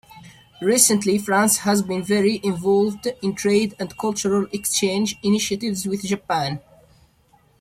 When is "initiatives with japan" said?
5.21-6.59